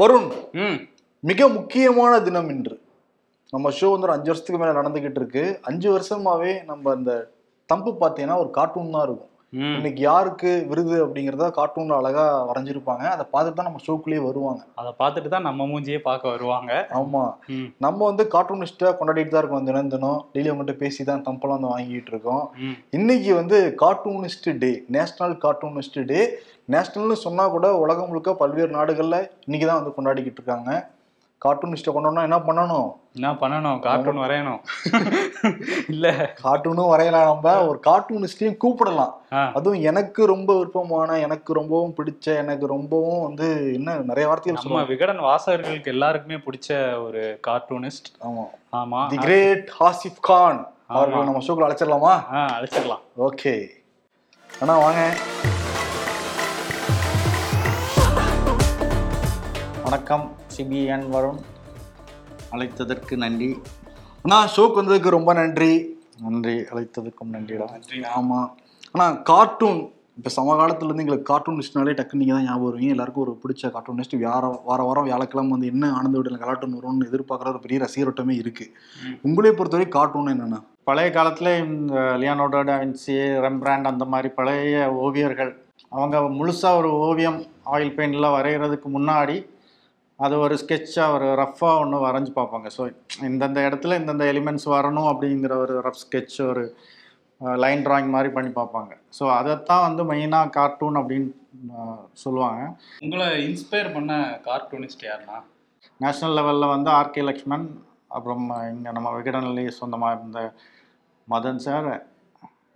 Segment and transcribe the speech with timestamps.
[0.00, 0.28] வருண்
[1.22, 2.76] மிக முக்கியமான தினம் இன்று.
[3.52, 5.42] நம்ம ஷோ வந்து ஒரு அஞ்சு வருஷத்துக்கு மேல நடந்துகிட்டு இருக்கு.
[5.68, 7.14] அஞ்சு வருஷமாவே நம்ம இந்த
[7.68, 9.26] தம்பு பார்த்தீங்கன்னா ஒரு கார்ட்டூன் தான் இருக்கும்.
[9.76, 13.04] இன்னைக்கு யாருக்கு விருது அப்படிங்கறத கார்ட்டூன்ல அழகா வரைஞ்சிருப்பாங்க.
[13.14, 14.62] அதை பார்த்துட்டு தான் நம்ம ஷோக்குள்ளேயே வருவாங்க.
[14.80, 16.72] அதை பார்த்துட்டு தான் நம்ம மூஞ்சியே பார்க்க வருவாங்க.
[17.00, 17.22] ஆமா.
[17.86, 19.66] நம்ம வந்து கார்ட்டூனிஸ்ட்டை கொண்டாடிட்டு தான் இருக்கோம்.
[19.70, 20.20] தினம் தினம்.
[20.34, 22.44] டெய்லி அவங்ககிட்ட பேசி தான் தம்பெல்லாம் வந்து வாங்கிட்டு இருக்கோம்.
[22.98, 26.20] இன்னைக்கு வந்து cartoonist day national cartoonist day
[26.68, 30.72] நேஷனல்னு சொன்னா கூட உலகம் முழுக்க பல்வேறு நாடுகள்ல இன்னைக்கு தான் வந்து கொண்டாடிக்கிட்டு இருக்காங்க
[31.42, 32.88] கார்ட்டூனிஸ்ட்டை கொண்டாடணும் என்ன பண்ணணும்?
[33.14, 33.78] என்ன பண்ணணும்?
[33.80, 34.58] கார்ட்டூன் வரையணும்.
[35.88, 36.06] இல்ல.
[36.42, 37.28] கார்ட்டூனும் வரையலாம்.
[37.28, 39.14] நம்ம ஒரு கார்ட்டூனிஸ்டையும் கூப்பிடலாம்.
[39.54, 45.18] அதுவும் எனக்கு ரொம்ப விருப்பமான எனக்கு ரொம்பவும் பிடிச்ச எனக்கு ரொம்பவும் வந்து என்ன நிறைய வார்த்தைகள் நம்ம விகடன்
[45.18, 46.70] வாசகர்களுக்கு எல்லாருக்குமே பிடிச்ச
[47.02, 48.44] ஒரு கார்ட்டூனிஸ்ட் ஆமா.
[48.76, 49.00] ஆமா.
[49.08, 51.24] தி கிரேட் ஹாசிப் கான் அவர்களை.
[51.24, 52.14] நம்ம ஷோக்குள்ள அழைச்சிடலாமா?
[52.52, 53.04] அழைச்சிடலாம்.
[53.20, 53.54] ஓகே
[54.50, 55.02] அண்ணா வாங்க.
[59.90, 60.30] வணக்கம்.
[60.56, 61.38] சிபிஎன் வருண்.
[62.50, 63.58] அழைத்ததற்கு நன்றி.
[64.22, 65.98] அண்ணா ஷோக்கு வந்ததுக்கு ரொம்ப நன்றி.
[66.20, 66.52] நன்றி.
[66.52, 67.80] அழைத்ததற்கும் நன்றிடா.
[68.16, 68.50] ஆமா.
[68.92, 72.88] ஆனா கார்ட்டூன் இப்போ சமகாலத்துல இருந்து எங்களுக்கு கார்ட்டூனிஸ்ட்னாலே டக்கு நீங்க தான் ஞாபகம் வருவீங்க.
[72.88, 77.48] எல்லாருக்கும் ஒரு பிடிச்ச கார்ட்டூனிஸ்ட் வார வார வாரம் வியாழக்கிழமை வந்து என்ன ஆனந்த விடல கார்ட்டூன் வரும்னு எதிர்பார்க்குற
[77.48, 78.72] ஒரு பெரிய ரசிகரோட்டமே இருக்கு.
[79.04, 79.18] ம்.
[79.22, 83.16] உங்களே பொறுத்தவரை கார்ட்டூன் என்னன்னா பழைய காலத்தில் இந்த லியோனோடோ டாவின்சி
[83.46, 85.56] ரெம்பிராண்ட் அந்த மாதிரி பழைய ஓவியர்கள்
[85.88, 89.46] அவங்க முழுசாக ஒரு ஓவியம் ஆயில் பெயிண்டில் வரைகிறதுக்கு முன்னாடி
[90.24, 92.68] அது ஒரு ஸ்கெட்சாக ஒரு ரஃப்பாக ஒன்று வரைஞ்சி பார்ப்பாங்க.
[92.76, 92.82] ஸோ
[93.28, 96.64] இந்தந்த இடத்துல இந்தந்த எலிமெண்ட்ஸ் வரணும் அப்படிங்கிற ஒரு ரஃப் ஸ்கெட்ச் ஒரு
[97.64, 98.92] லைன் டிராயிங் மாதிரி பண்ணி பார்ப்பாங்க.
[99.18, 101.30] ஸோ அதைத்தான் வந்து மெயினாக கார்ட்டூன் அப்படின்னு
[102.24, 102.60] சொல்லுவாங்க.
[103.06, 104.12] உங்களை இன்ஸ்பயர் பண்ண
[104.48, 105.38] கார்ட்டூனிஸ்ட் யாருன்னா?
[106.04, 107.66] நேஷ்னல் லெவலில் வந்து ஆர்கே லக்ஷ்மண்
[108.16, 110.40] அப்புறம் இங்கே நம்ம விகடன்லேயே சொந்தமாக இருந்த
[111.28, 111.90] மதன் சார்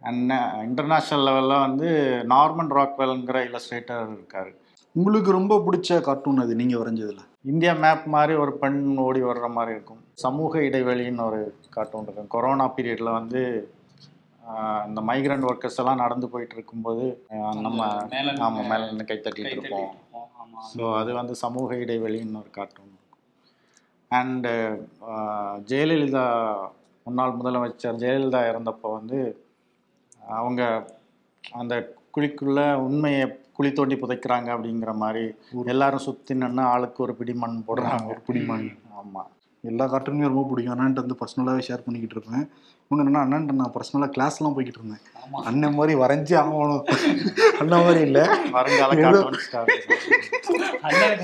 [0.08, 0.32] அண்ட்
[0.66, 1.88] இன்டர்நேஷ்னல் லெவலில் வந்து
[2.32, 4.50] நார்மன் ராக்வெல்ங்கிற இல்லஸ்ட்ரேட்டர் இருக்கார்.
[4.96, 7.22] உங்களுக்கு ரொம்ப பிடிச்ச கார்ட்டூன் அது நீங்க வரைஞ்சதுல?
[7.44, 10.02] இந்தியா மேப் மாதிரி ஒரு பெண் ஓடி வர்ற மாதிரி இருக்கும்.
[10.24, 11.40] சமூக இடைவெளின்னு ஒரு
[11.74, 12.32] கார்ட்டூன் இருக்கும்.
[12.34, 13.42] கொரோனா பீரியடில் வந்து
[14.88, 17.04] இந்த மைக்ரண்ட் ஒர்க்கர்ஸ் எல்லாம் நடந்து போயிட்டு இருக்கும்போது
[17.66, 17.80] நம்ம
[18.46, 19.92] ஆமாம் மேலே நின்று கை தட்டிட்டு இருப்போம்.
[20.74, 22.92] ஸோ அது வந்து சமூக இடைவெளின்னு ஒரு கார்ட்டூன்
[24.10, 24.52] அண்டு
[25.70, 26.26] ஜெயலலிதா
[27.06, 29.18] முன்னாள் முதலமைச்சர் ஜெயலலிதா இறந்தப்போ வந்து
[30.38, 30.62] அவங்க
[31.44, 31.74] அந்த
[32.14, 33.24] குழிக்குள்ள உண்மையை
[33.56, 35.24] குழி தோண்டி புதைக்கிறாங்க அப்படிங்கிற மாதிரி
[35.72, 38.06] எல்லாரும் சுற்றி நின்று ஆளுக்கு ஒரு பிடி மண் போடுறாங்க.
[38.12, 38.68] ஒரு பிடி மண்.
[39.00, 39.30] ஆமாம்
[39.70, 40.74] எல்லா கார்ட்டூனுமே ரொம்ப பிடிக்கும்.
[40.74, 42.44] அண்ணன்ட்டு வந்து பர்சனலாகவே ஷேர் பண்ணிக்கிட்டு இருப்பேன்.
[42.88, 45.02] இன்னொன்று என்னன்னா அண்ணன்ட்டு நான் பர்சனலாக கிளாஸ்லாம் போய்கிட்டு இருந்தேன்.
[45.50, 46.84] அண்ணன் மாதிரி வரைஞ்சே ஆகணும்.
[47.60, 48.24] அண்ணன் மாதிரி இல்லை.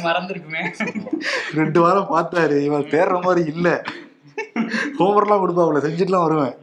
[0.07, 0.63] மறந்துருக்குமே.
[1.55, 2.57] ரெண்டு வாரம் பார்த்தாரு.
[2.69, 3.75] இவன் தேடுற மாதிரி இல்லை.
[4.99, 6.55] ஹோம்ஒர்க்லாம் கொடுப்பாப்புல செஞ்சுட்டுலாம் வருவேன்.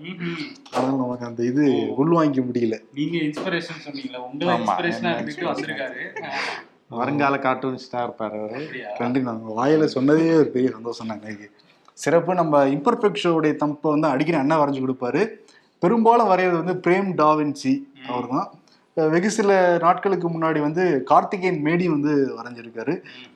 [0.76, 1.64] ஆனால் நமக்கு அந்த இது
[2.02, 2.78] உள்வாங்கிக்க முடியல.
[3.00, 6.02] நீங்க இன்ஸ்பிரேஷன் சொன்னீங்களா உங்களை இன்ஸ்பிரேஷனா இருந்துட்டு வந்திருக்காரு.
[7.00, 8.42] வருங்கால கார்ட்டூன் ஸ்டார் இருப்பார்?
[9.00, 11.50] கண்டி நாங்கள் வாயில சொன்னதே ஒரு பெரிய சந்தோஷம் தான் எனக்கு
[12.04, 15.22] சிறப்பு நம்ம இம்பர்ஃபெக்ட் ஷோவுடைய தம்பை வந்து அடிக்கடி அண்ணன் வரைஞ்சு கொடுப்பாரு.
[15.84, 17.74] பெரும்பாலும் வரைகிறது வந்து பிரேம் டாவின்சி
[18.12, 18.48] அவர் தான்
[19.14, 22.94] வெகு சில நாட்களுக்கு முன்னாடி வந்து கார்த்திகேயன் மேடி வந்து வரைஞ்சிருக்காரு.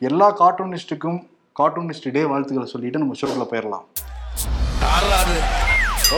[0.10, 1.20] எல்லா கார்ட்டூனிஸ்ட்டுக்கும்
[1.60, 3.86] கார்ட்டூனிஸ்ட் டே வாழ்த்துக்களை சொல்லிட்டு நம்ம ஷோக்குள்ள போயிடலாம்.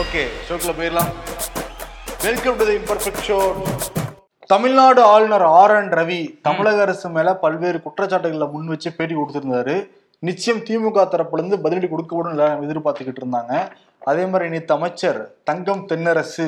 [0.00, 1.10] ஓகே ஷோக்குள்ள போயிடலாம்.
[2.24, 3.38] Welcome to the imperfect show
[4.46, 9.86] Tamil Nadu ஆளுநர் ஆர் என் ரவி தமிழக அரசு மேல பல்வேறு குற்றச்சாட்டுகளை முன் வச்சு பேட்டி கொடுத்திருந்தாரு.
[10.18, 13.52] நிச்சயம் திமுக தரப்புல இருந்து பதிலடி கொடுக்கப்படும் எதிர்பார்த்துக்கிட்டு இருந்தாங்க.
[14.02, 16.46] அதே மாதிரி நேற்று அமைச்சர் தங்கம் தென்னரசு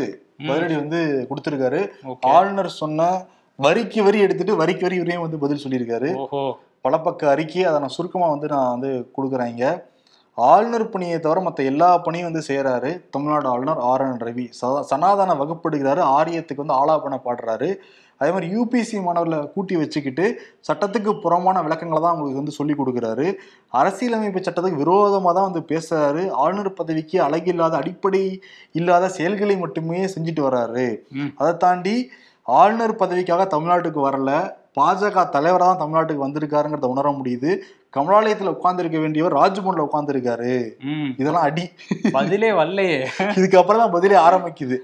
[0.49, 1.81] பதிலடி வந்து கொடுத்திருக்காரு.
[2.21, 3.26] ஆளுநர் சொன்ன
[3.59, 6.15] வரிக்கு வரி எடுத்துட்டு வரிக்கு வரி வரையும் வந்து பதில் சொல்லியிருக்காரு.
[6.16, 6.59] ஓஹோ.
[6.81, 9.87] பல பக்க அறிக்கை அதை நான் சுருக்கமாக வந்து நான் வந்து கொடுக்குறேன் இங்க.
[10.39, 14.45] ஆளுநர் பணியை தவிர மற்ற எல்லா பணியும் வந்து செய்கிறாரு தமிழ்நாடு ஆளுநர் ஆர் என் ரவி.
[14.91, 16.03] சனாதன வகுப்படுகிறாரு.
[16.17, 17.69] ஆரியத்துக்கு வந்து ஆலாபன பாடுறாரு.
[18.21, 20.27] அதே மாதிரி யூபிசி மாணவர்களை கூட்டி வச்சுக்கிட்டு
[20.69, 23.27] சட்டத்துக்கு புறமான விளக்கங்களை தான் அவங்களுக்கு வந்து சொல்லி கொடுக்குறாரு.
[23.81, 26.23] அரசியலமைப்பு சட்டத்துக்கு விரோதமாக தான் வந்து பேசுறாரு.
[26.45, 28.23] ஆளுநர் பதவிக்கு அழகில்லாத அடிப்படை
[28.81, 30.87] இல்லாத செயல்களை மட்டுமே செஞ்சுட்டு வர்றாரு.
[31.41, 31.97] அதை தாண்டி
[32.47, 34.31] ஆளுநர் பதவிக்காக தமிழ்நாட்டுக்கு வரல.
[34.79, 37.51] பாஜக தலைவராக தான் தமிழ்நாட்டுக்கு வந்திருக்காருங்கிறத உணர முடியுது.
[37.93, 40.79] கமலாலயத்தில் உட்கார்ந்திருக்க வேண்டியவர் ராஜ்பவன்ல உட்கார்ந்திருக்காரு.
[40.81, 41.11] ம்.
[41.19, 41.71] இதெல்லாம் அடி.
[42.12, 43.06] பதிலே வரலையே.
[43.19, 44.77] இதுக்கப்புறம் தான் பதிலே ஆரம்பிக்குது.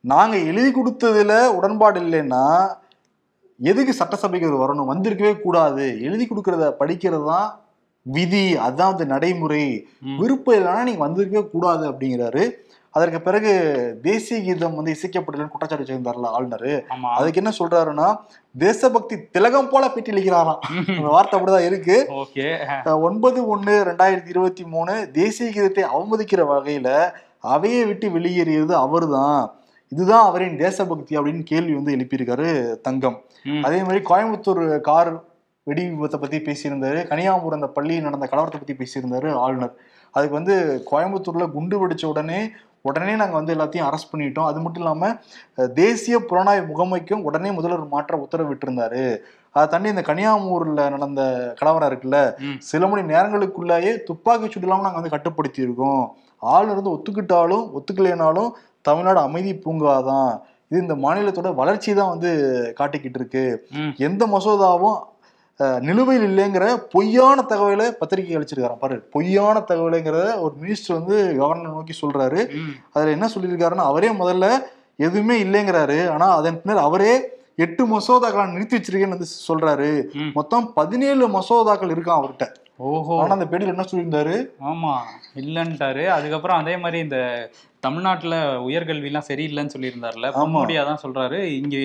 [0.00, 2.66] நாங்க எழுதி கொடுத்ததுல உடன்பாடு இல்லைன்னா
[3.60, 4.90] எதுக்கு சட்டசபைக்கு அவர் வரணும்?
[4.94, 6.02] வந்திருக்கவே கூடாது.
[6.02, 7.60] எழுதி கொடுக்கறத படிக்கிறது தான்
[8.02, 8.56] விதி.
[8.56, 9.86] அதான் வந்து நடைமுறை.
[10.18, 12.50] விருப்பம் இல்லைன்னா நீங்க வந்திருக்கவே கூடாது அப்படிங்கிறாரு.
[12.96, 13.52] அதற்கு பிறகு
[14.02, 16.70] தேசிய கீதம் வந்து இசைக்கப்படலன்னு குற்றச்சாட்டு செய்தார்ல ஆளுநர்.
[17.18, 18.08] அதுக்கு என்ன சொல்றாருன்னா
[18.64, 20.60] தேசபக்தி திலகம் போல பேட்டி அளிக்கிறாராம்
[20.96, 21.96] அந்த வார்த்தை அப்படிதான் இருக்கு.
[23.08, 26.88] ஒன்பது ஒன்று ரெண்டாயிரத்தி இருபத்தி மூணு தேசிய கீதத்தை அவமதிக்கிற வகையில
[27.54, 29.40] அவையை விட்டு வெளியேறியது அவர்தான்.
[29.92, 32.48] இதுதான் அவரின் தேசபக்தி அப்படின்னு கேள்வி வந்து எழுப்பியிருக்காரு
[32.86, 33.18] தங்கம்.
[33.66, 35.10] அதே மாதிரி கோயம்புத்தூர் கார்
[35.66, 37.00] வெடி விபத்தை பத்தி பேசியிருந்தாரு.
[37.10, 39.74] கனியாமூர் அந்த பள்ளியில் நடந்த கலவரத்தை பத்தி பேசியிருந்தாரு ஆளுநர்.
[40.14, 40.56] அதுக்கு வந்து
[40.90, 42.40] கோயம்புத்தூர்ல குண்டு வெடிச்ச உடனே
[42.88, 44.48] உடனே நாங்கள் வந்து எல்லாத்தையும் அரெஸ்ட் பண்ணிட்டோம்.
[44.50, 49.04] அது மட்டும் இல்லாமல் தேசிய புலனாய்வு முகமைக்கும் உடனே முதல்வர் மாற்ற உத்தரவிட்டிருந்தாரு.
[49.54, 51.22] அதை தாண்டி இந்த கனியாமூர்ல நடந்த
[51.60, 52.18] கலவரம் இருக்குல்ல.
[52.70, 56.04] சில மணி நேரங்களுக்குள்ளேயே துப்பாக்கி சூடு இல்லாமல் நாங்கள் வந்து கட்டுப்படுத்தி இருக்கோம்
[56.54, 58.50] ஆளுநர் வந்து ஒத்துக்கிட்டாலும் ஒத்துக்கலைனாலும்
[58.88, 60.32] தமிழ்நாடு அமைதி பூங்காதான்.
[60.70, 62.30] இது இந்த மாநிலத்தோட வளர்ச்சி தான் வந்து
[62.78, 63.44] காட்டிக்கிட்டு இருக்கு.
[64.08, 64.98] எந்த மசோதாவும்
[65.58, 68.78] நிலுவையில் இல்லைங்கிற பொய்யான தகவலை பத்திரிகை அளிச்சிருக்காராம்.
[68.78, 72.40] பாரு பொய்யான தகவலைங்கிறத ஒரு மினிஸ்டர் வந்து கவர்னர் நோக்கி சொல்றாரு.
[72.92, 74.48] அதுல என்ன சொல்லியிருக்காருன்னா அவரே முதல்ல
[74.96, 75.98] எதுவுமே இல்லைங்கிறாரு.
[76.08, 77.14] ஆனா அதன் பின்னர் அவரே
[77.56, 79.90] எட்டு மசோதாக்களை நிறுத்தி வச்சிருக்கேன்னு வந்து சொல்றாரு.
[80.32, 82.46] மொத்தம் பதினேழு மசோதாக்கள் இருக்கான் அவர்கிட்ட.
[82.78, 83.20] ஓஹோ.
[83.20, 84.48] ஆனா அந்த பேடியில் என்ன சொல்லியிருந்தாரு?
[84.70, 84.92] ஆமா
[85.34, 86.06] இல்லன்ட்டாரு.
[86.06, 87.18] அதுக்கப்புறம் அதே மாதிரி இந்த
[87.80, 88.36] தமிழ்நாட்டுல
[88.68, 90.28] உயர்கல்விலாம் சரியில்லைன்னு சொல்லியிருந்தாருல.
[90.38, 91.38] பொன்முடியா தான் சொல்றாரு.
[91.60, 91.76] இங்க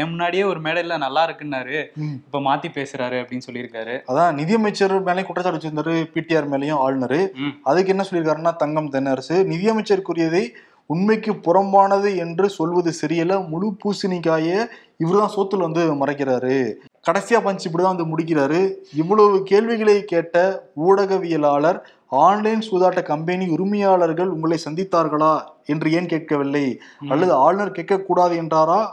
[0.00, 1.78] என் முன்னாடியே ஒரு மேடையில நல்லா இருக்குன்னாரு.
[2.26, 3.94] இப்ப மாத்தி பேசுறாரு அப்படின்னு சொல்லியிருக்காரு.
[4.12, 5.94] அதான் நிதியமைச்சர் மேலேயும் குற்றச்சாட்டு வச்சிருந்தாரு.
[6.14, 7.18] பிடிஆர் மேலேயும் ஆளுநர்.
[7.62, 10.44] அதுக்கு என்ன சொல்லியிருக்காருன்னா தங்கம் தென்னரசு நிதியமைச்சர் கூறியதை
[10.86, 14.66] உண்மைக்கு புறம்பானது என்று சொல்வது சரியல்ல முழு பூசணிக்காய
[14.98, 16.72] இவர்தான் சோத்துல வந்து மறைக்கிறாரு.
[17.10, 18.74] கடைசியா பஞ்ச் இப்படிதான் வந்து முடிக்கிறாரு.
[18.94, 26.80] இவ்வளவு கேள்விகளை கேட்ட ஊடகவியலாளர் ஆன்லைன் சூதாட்ட கம்பெனி உரிமையாளர்கள் உங்களை சந்தித்தார்களா என்று ஏன் கேட்கவில்லை.
[27.08, 28.86] அல்லது ஆளுநர் கேட்கக்கூடாது என்றாரா?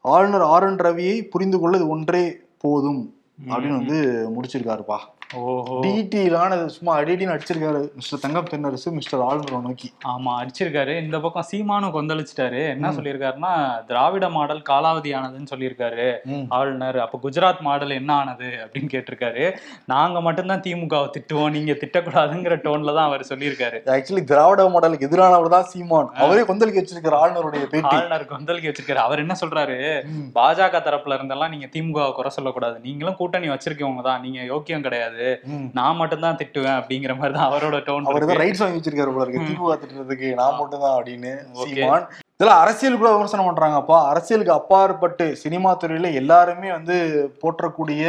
[0.00, 3.14] ஆளுநர் ஆர் என் ரவியை புரிந்து கொள்ள இது ஒன்றே போதும்.
[3.48, 4.96] அப்படின்னு வந்து முடிச்சிருக்காருப்பா.
[5.30, 5.80] ஓஹோ.
[5.82, 9.92] டிடிலான சும்மா அடிடின்னு அடிச்சிருக்காரு மிஸ்டர் தங்கம் தென்னரசு மிஸ்டர் ஆளுநரை நோக்கி.
[10.06, 11.02] ஆமா அடிச்சிருக்காரு.
[11.02, 12.68] இந்த பக்கம் சீமானும் கொந்தளிச்சிட்டாரு.
[12.68, 12.92] என்ன.
[12.92, 16.06] சொல்லியிருக்காருன்னா திராவிட மாடல் காலாவதி ஆனதுன்னு சொல்லியிருக்காரு
[16.48, 19.56] ஆளுநர் அப்ப குஜராத் மாடல் என்ன ஆனது அப்படின்னு கேட்டிருக்காரு.
[19.84, 23.80] நாங்க மட்டும்தான் திமுகவை திட்டுவோம் நீங்க திட்டக்கூடாதுங்கிற டோன்ல தான் அவர் சொல்லியிருக்காரு.
[23.86, 26.10] ஆக்சுவலி திராவிட மாடலுக்கு எதிரானவர் தான் சீமான்.
[26.14, 27.96] அவரே கொந்தளிக்க வச்சிருக்காரு ஆளுநருடைய பேட்டி.
[27.96, 28.94] ஆளுநர் கொந்தளிக்க வச்சிருக்காரு.
[28.94, 30.02] அவர் என்ன சொல்றாரு.
[30.34, 32.80] பாஜக தரப்புல இருந்தெல்லாம் நீங்க திமுக குறை சொல்லக்கூடாது.
[32.80, 34.20] நீங்களும் கூட்டணி வச்சிருக்கவங்க தான்.
[34.20, 35.17] நீங்க யோக்கியம் கிடையாது.
[35.48, 35.66] ம்.
[35.76, 39.24] நான் மட்டும் தான் திட்டுவேன் அப்படிங்கிற மாதிரி தான் அவரோட டோன் அவர் தான் ரைட்ஸ் வாங்கி வச்சிருக்காரு போல
[39.26, 41.32] இருக்கு திமுக திட்டுறதுக்கு நான் மட்டும் தான் அப்படின்னு.
[41.76, 46.96] சீமான் இதெல்லாம் அரசியலுக்குள்ள விமர்சனம் பண்றாங்கப்பா அரசியலுக்கு அப்பாற்பட்டு சினிமா துறையில எல்லாருமே வந்து
[47.42, 48.02] போற்றக்கூடிய.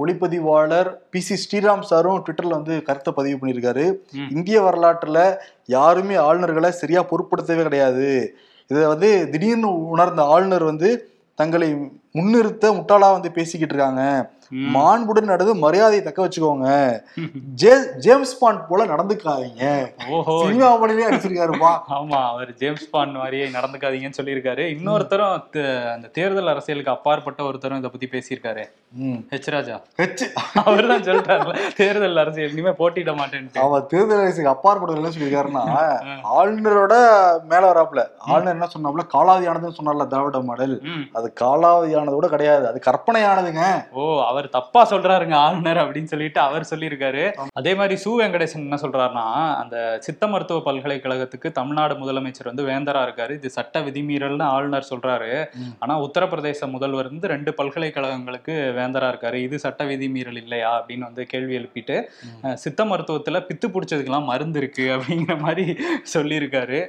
[0.00, 3.84] ஒளிப்பதிவாளர் பி சி ஸ்ரீராம் சாரும் ட்விட்டர்ல வந்து கருத்தை பதிவு பண்ணியிருக்காரு.
[4.34, 5.20] இந்திய வரலாற்றுல
[5.70, 8.08] யாருமே ஆளுநர்களை சரியா பொருட்படுத்தவே கிடையாது
[8.70, 10.90] இதை வந்து திடீர்னு உணர்ந்த ஆளுநர் வந்து
[11.38, 11.68] தங்களை
[12.16, 14.02] முன்னிறுத்த முட்டாளா வந்து பேசிக்கிட்டு இருக்காங்க.
[14.74, 16.68] மாண்புடன் நடந்து மரியாதையை தக்க வச்சுக்கோங்க.
[17.98, 19.64] ஜேம்ஸ் பாண்ட் போல நடந்துக்காதீங்க.
[20.08, 20.34] ஓஹோ.
[20.46, 21.70] சினிமா பணிலே அடிச்சிருக்காருப்பா.
[21.98, 24.64] ஆமா அவர் ஜேம்ஸ் பாண்ட் மாதிரியே நடந்துக்காதீங்கன்னு சொல்லியிருக்காரு.
[24.76, 25.32] இன்னொருத்தரும்
[25.94, 28.64] அந்த தேர்தல் அரசியலுக்கு அப்பாற்பட்ட ஒருத்தரும் இதை பத்தி பேசியிருக்காரு.
[29.32, 29.76] ஹெச் ராஜா.
[30.00, 30.24] ஹெச்
[30.64, 33.60] அவர் தான் சொல்லிட்டாருல தேர்தல் அரசியல் இனிமே போட்டியிட மாட்டேன்ட்டு.
[33.64, 35.64] அவ தேர்தல் அரசுக்கு அப்பாற்பட்டது என்ன சொல்லியிருக்காருன்னா
[36.38, 36.94] ஆளுநரோட
[37.52, 38.02] மேல வராப்புல.
[38.32, 39.04] ஆளுநர் என்ன சொன்னாப்புல?
[39.16, 40.76] காலாவதியானதுன்னு சொன்னார்ல திராவிட மாடல்.
[41.12, 42.66] அது காலாவதியானது கூட கிடையாது.
[42.68, 43.64] அது கற்பனையானதுங்க.
[43.92, 47.32] ஓ அவர் தப்பா சொல்றாருங்க ஆளுநர் அப்படின்னு சொல்லிட்டு அவர் சொல்லியிருக்காரு.
[47.52, 53.30] அதே மாதிரி சு வெங்கடேசன் என்ன சொல்றாருன்னா அந்த சித்த மருத்துவ பல்கலைக்கழகத்துக்கு தமிழ்நாடு முதலமைச்சர் வந்து வேந்தரா இருக்காரு.
[53.30, 55.46] இது சட்ட விதிமீறல்னு ஆளுநர் சொல்றாரு.
[55.78, 59.34] ஆனா உத்தரப்பிரதேச முதல்வர் வந்து ரெண்டு பல்கலைக்கழகங்களுக்கு வேந்தரா இருக்காரு.
[59.34, 60.70] இது சட்ட விதிமீறல் இல்லையா?
[60.80, 62.02] அப்படின்னு வந்து கேள்வி எழுப்பிட்டு
[62.54, 65.76] சித்த மருத்துவத்துல பித்து பிடிச்சதுக்கெல்லாம் மருந்து இருக்கு அப்படிங்கிற மாதிரி
[66.14, 66.88] சொல்லியிருக்காரு.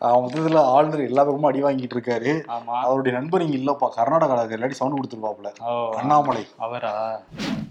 [0.00, 2.44] மொத்தத்துல ஆளுநர் எல்லா பக்கமும் அடி வாங்கிட்டு இருக்காரு.
[2.66, 5.94] அவருடைய நண்பர் இங்க இல்லப்பா கர்நாடகால இல்லாட்டி சவுண்ட் கொடுத்துருப்பாப்புல ஓ.
[5.94, 6.46] அண்ணாமலை.
[6.58, 7.20] அவரா?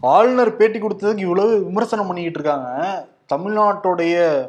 [0.01, 3.07] ஆளுநர் பேட்டி கொடுத்ததுக்கு இவ்வளவு விமர்சனம் பண்ணிக்கிட்டு இருக்காங்க.
[3.33, 4.47] தமிழ்நாட்டுடைய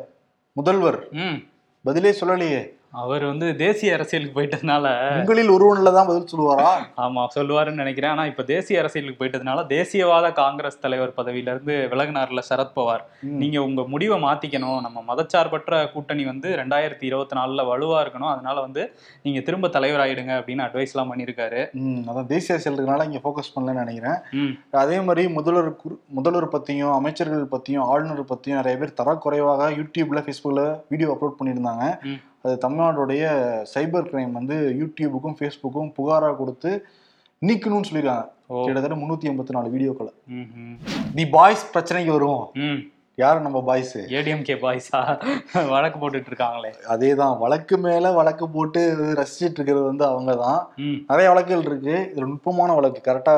[0.52, 1.10] முதல்வர்.
[1.10, 1.42] ம்.
[1.84, 2.78] பதிலே சொல்லலையே.
[2.92, 6.70] அவர் வந்து தேசிய அரசியலுக்கு போயிட்டதுனால உங்களில் ஒருவன்ல தான் பதில் சொல்லுவாரா?
[6.96, 8.10] ஆமா சொல்லுவாருன்னு நினைக்கிறேன்.
[8.10, 13.36] ஆனா இப்ப தேசிய அரசியலுக்கு போயிட்டதுனால தேசியவாத காங்கிரஸ் தலைவர் பதவியில இருந்து விலகினார்ல சரத்பவார் ம்.
[13.38, 14.80] நீங்க உங்க முடிவை மாத்திக்கணும்.
[14.80, 15.58] நம்ம மதச்சார்பற்ற
[15.92, 18.32] கூட்டணி வந்து ரெண்டாயிரத்தி இருபத்தி நாலுல வலுவா இருக்கணும்.
[18.32, 18.82] அதனால வந்து
[19.22, 21.60] நீங்க திரும்ப தலைவராயிடுங்க அப்படின்னு அட்வைஸ் எல்லாம் பண்ணியிருக்காரு
[22.08, 24.18] அதான் தேசிய அரசியல் இருக்கனால இங்க ஃபோக்கஸ் பண்ணலன்னு நினைக்கிறேன்.
[24.80, 25.70] அதே மாதிரி முதல்வர்
[26.10, 31.86] முதல்வர் பத்தியும் அமைச்சர்கள் பத்தியும் ஆளுநர் பத்தியும் நிறைய பேர் தரக்குறைவாக யூடியூப்ல ஃபேஸ்புக்ல வீடியோ அப்லோட் பண்ணியிருந்தாங்க.
[32.44, 33.24] அது தமிழ்நாடுடைய
[33.72, 36.70] சைபர் கிரைம் வந்து யூடியூபுக்கும் ஃபேஸ்புக்கும் புகாரா கொடுத்து
[37.42, 38.26] நீக்கணும்னு சொல்லியிருக்காங்க
[38.60, 40.10] கிட்டத்தட்ட முன்னூத்தி எண்பத்தி நாலு வீடியோக்களை.
[41.14, 42.80] தி பாய்ஸ் பிரச்சனைக்கு வரும் ம்.
[43.18, 43.94] யார் நம்ம பாய்ஸ்?
[44.16, 45.00] ஏடிஎம்கே பாய்ஸா?
[45.72, 48.80] வழக்கு போட்டுட்டு இருக்காங்களே அதே தான் வழக்கு மேல வழக்கு போட்டு
[49.18, 50.60] ரசிச்சிட்டு இருக்கிறது வந்து அவங்க தான்
[51.10, 51.96] நிறைய வழக்குகள் இருக்கு.
[52.10, 53.00] இதுல நுட்பமான வழக்கு.
[53.08, 53.34] கரெக்டா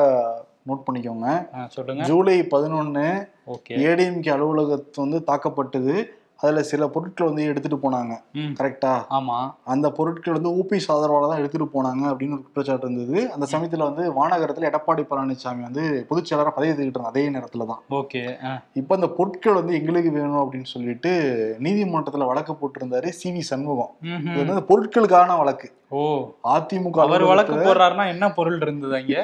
[0.69, 1.29] நோட் பண்ணிக்கோங்க.
[1.75, 2.03] சொல்லுங்க.
[2.03, 3.07] ஜூலை பதினொன்னு
[3.47, 3.73] ஓகே.
[3.87, 5.95] ஏடிஎம்கே அலுவலகத்து வந்து தாக்கப்பட்டது.
[6.39, 8.13] அதுல சில பொருட்கள் வந்து எடுத்துட்டு போனாங்க.
[8.55, 9.37] கரெக்டா ஆமா.
[9.67, 13.19] அந்த பொருட்கள் வந்து ஓபிஎஸ் ஆதரவால தான் எடுத்துட்டு போனாங்க அப்படின்னு ஒரு குற்றச்சாட்டு இருந்தது.
[13.33, 17.81] அந்த சமயத்துல வந்து வானகரத்துல எடப்பாடி பழனிசாமி வந்து பொதுச் செயலராக பதவி ஏற்றுக்கிட்டு இருந்தாங்க அதே நேரத்துல தான்.
[17.93, 18.23] ஓகே
[18.75, 21.13] இப்போ அந்த பொருட்கள் வந்து எங்களுக்கு வேணும் அப்படின்னு சொல்லிட்டு
[21.59, 23.93] நீதிமன்றத்துல வழக்கு போட்டிருந்தாரு சி வி சண்முகம்.
[24.29, 25.69] இது வந்து பொருட்களுக்கான வழக்கு.
[25.91, 26.01] ஓ.
[26.53, 29.17] அதிமுக அவர் வழக்கு போடுறாருன்னா என்ன பொருள் இருந்தது அங்க?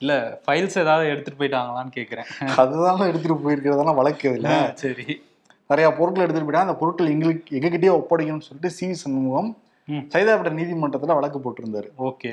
[0.00, 0.12] இல்ல
[0.44, 2.28] ஃபைல்ஸ் ஏதாவது எடுத்துட்டு போயிட்டாங்களான்னு கேக்குறேன்.
[2.60, 5.06] அதுதான் எடுத்துட்டு போயிருக்கிறதெல்லாம் வழக்கு இதுல சரி.
[5.70, 9.56] நிறைய பொருட்கள் எடுத்துட்டு போயிட்டா அந்த பொருட்கள் எங்களுக்கு எங்ககிட்டயே ஒப்படைக்கணும்னு சொல்லிட்டு சி சண்முகம்.
[10.12, 11.88] சைதாப்பேட்டை நீதிமன்றத்துல வழக்கு போட்டிருந்தாரு.
[12.08, 12.32] ஓகே.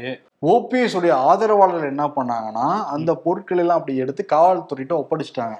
[0.51, 5.57] ஓபிஎஸ் உடைய ஆதரவாளர்கள் என்ன பண்ணாங்கன்னா அந்த பொருட்கள் எல்லாம் அப்படி எடுத்து காவல்துறையிட்ட ஒப்படைச்சிட்டாங்க.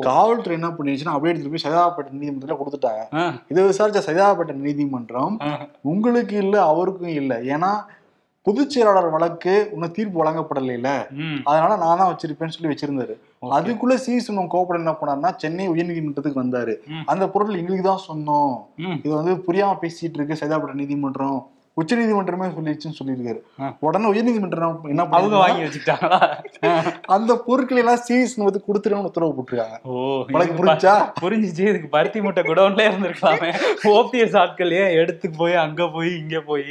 [0.00, 3.04] காவல்துறை என்ன பண்ணிடுச்சுன்னா அப்படியே எடுத்துட்டு போய் சைதாப்பேட்டை நீதிமன்றத்துல கொடுத்துட்டாங்க.
[3.48, 5.38] இதை விசாரிச்ச சைதாப்பேட்டை நீதிமன்றம்.
[5.92, 7.34] உங்களுக்கு இல்ல அவருக்கும் இல்ல.
[7.54, 7.72] ஏன்னா
[8.46, 13.14] பொதுச் செயலாளர் வழக்கு இன்னும் தீர்ப்பு வழங்கப்படலைல ம், அதனால நான் தான் வச்சிருப்பேன்னு சொல்லி வச்சிருந்தாரு.
[13.52, 16.74] அதுக்குள்ள சி சுமம் கோபுரம் என்ன பண்ணாருன்னா சென்னை உயர்நீதிமன்றத்துக்கு வந்தாரு.
[17.12, 18.54] அந்த பொருள் எங்களுக்கு தான் சொன்னோம்.
[19.00, 21.38] இது வந்து புரியாம பேசிட்டு இருக்கு சைதாப்பேட்டை நீதிமன்றம்.
[21.76, 23.40] உச்ச நீதிமன்றமே சொல்லிடுச்சுன்னு சொல்லியிருக்காரு.
[23.82, 26.18] உடனே உயர்நீதிமன்றம் என்ன அவங்க வாங்கி வச்சுக்கிட்டாங்களா?
[27.08, 29.76] அந்த பொருட்களை எல்லாம் சீஸ் வந்து கொடுத்துருன்னு உத்தரவு போட்டிருக்காங்க.
[30.32, 30.94] உனக்கு புரிஞ்சா?
[31.22, 31.64] புரிஞ்சுச்சு.
[31.70, 33.50] இதுக்கு பருத்தி முட்டை குடோன்ல இருந்திருக்கலாமே.
[33.96, 36.66] ஓபிஎஸ் ஆட்கள் ஏன் எடுத்து போய் அங்க போய் இங்க போய்?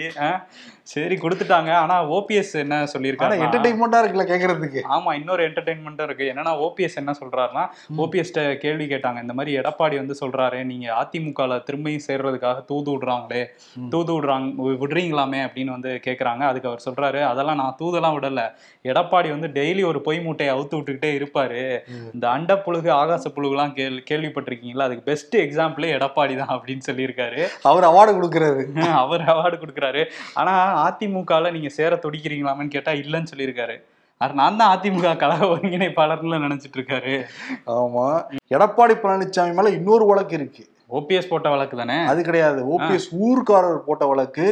[0.92, 1.72] சரி கொடுத்துட்டாங்க.
[1.74, 4.82] ஆனா ஓபிஎஸ் என்ன சொல்லியிருக்காங்க என்டர்டைன்மெண்டா இருக்குல்ல கேக்குறதுக்கு.
[4.96, 6.26] ஆமா இன்னொரு என்டர்டைன்மெண்ட்டும் இருக்கு.
[6.34, 7.64] என்னன்னா ஓபிஎஸ் என்ன சொல்றாருன்னா
[7.98, 9.22] ஓபிஎஸ் கேள்வி கேட்டாங்க.
[9.22, 13.44] இந்த மாதிரி எடப்பாடி வந்து சொல்றாரு நீங்க அதிமுகல திரும்பியும் சேர்றதுக்காக தூது விடுறாங்களே.
[13.90, 14.46] தூது விடுறாங்க
[14.84, 15.42] விடுறீங்களாமே?
[15.48, 16.44] அப்படின்னு வந்து கேக்குறாங்க.
[16.52, 18.42] அதுக்கு அவர் சொல்றாரு அதெல்லாம் நான் தூதெல்லாம் விடல.
[18.84, 21.62] எடப்பாடி வந்து டெய்லி ஒரு பொய் மூட்டையை அவுத்து விட்டுக்கிட்டே இருப்பாரு.
[22.14, 24.86] இந்த அண்ட புழுகு ஆகாச புழுகுலாம் கேள் கேள்விப்பட்டிருக்கீங்களா?
[24.88, 27.42] அதுக்கு பெஸ்ட் எக்ஸாம்பிளே எடப்பாடி தான் அப்படின்னு சொல்லியிருக்காரு.
[27.64, 28.64] அவர் அவார்டு கொடுக்கறாரு.
[29.04, 30.04] அவர் அவார்டு கொடுக்குறாரு.
[30.34, 30.54] ஆனா
[30.86, 33.76] அதிமுகல நீங்க சேர துடிக்கிறீங்களாமேன்னு கேட்டா இல்லைன்னு சொல்லியிருக்காரு.
[34.22, 37.14] அது நான் தான் அதிமுக கழக ஒருங்கிணைப்பாளர்னு நினைச்சிட்டு இருக்காரு
[37.68, 38.06] ஆமா.
[38.56, 40.64] எடப்பாடி பழனிசாமி மேல இன்னொரு வழக்கு இருக்கு.
[40.90, 41.98] ஓபிஎஸ் போட்ட வழக்கு தானே?
[42.06, 42.62] அது கிடையாது.
[42.74, 44.46] ஓபிஎஸ் ஊர்க்காரர் போட்ட வழக்கு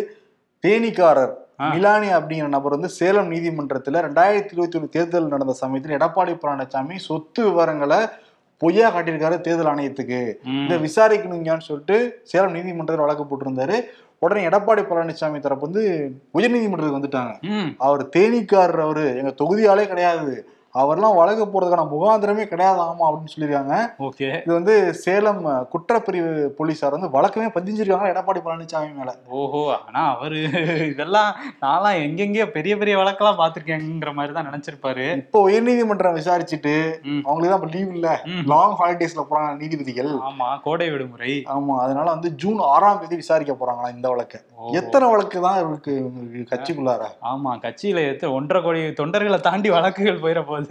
[0.63, 1.34] தேனிக்காரர்.
[1.74, 7.44] மிலானி அப்படிங்கிற நபர் வந்து சேலம் நீதிமன்றத்துல ரெண்டாயிரத்தி இருபத்தி ஒண்ணு தேர்தல் நடந்த சமயத்துல எடப்பாடி பழனிசாமி சொத்து
[7.44, 8.00] விவரங்களை
[8.58, 10.20] பொய்யா காட்டியிருக்காரு தேர்தல் ஆணையத்துக்கு.
[10.66, 13.82] இதை விசாரிக்கணுங்கன்னு சொல்லிட்டு சேலம் நீதிமன்றத்தில் வழக்கு போட்டிருந்தாரு.
[14.20, 17.34] உடனே எடப்பாடி பழனிசாமி தரப்பு வந்து உயர்நீதிமன்றத்துக்கு வந்துட்டாங்க.
[17.78, 19.06] அவர் தேனிக்காரர் அவரு.
[19.18, 20.50] எங்க தொகுதியாலே கிடையாது.
[20.82, 23.75] அவர்லாம் வழக்கு போறதுக்கான முகாந்திரமே கிடையாது ஆமா அப்படின்னு சொல்லியிருக்காங்க.
[24.08, 24.29] ஓகே.
[24.46, 25.41] இது வந்து சேலம்
[25.74, 29.12] குற்றப்பிரிவு போலீசார் வந்து வழக்கமே பதிஞ்சிருக்காங்க எடப்பாடி பழனிசாமி மேல.
[29.39, 30.39] ஓஹோ ஆனா அவரு
[30.91, 31.29] இதெல்லாம்
[31.63, 35.05] நான்லாம் எங்கெங்கேயோ பெரிய பெரிய வழக்கெல்லாம் பார்த்திருக்கேங்கிற மாதிரி தான் நினைச்சிருப்பாரு.
[35.24, 36.75] இப்போ உயர்நீதிமன்றம் விசாரிச்சுட்டு.
[37.27, 38.10] அவங்களுக்கு தான் லீவ் இல்ல.
[38.53, 40.12] லாங் ஹாலிடேஸ்ல போறாங்க நீதிபதிகள்.
[40.29, 41.34] ஆமா கோடை விடுமுறை.
[41.55, 44.41] ஆமா அதனால வந்து ஜூன் ஆறாம் தேதி விசாரிக்க போறாங்களா இந்த வழக்கை.
[44.79, 45.94] எத்தனை வழக்கு தான் இருக்கு
[46.51, 47.03] கட்சிக்குள்ளார?
[47.32, 50.65] ஆமா கட்சியில எத்த ஒன்றரை கோடி தொண்டர்களை தாண்டி வழக்குகள் போயிட போகுது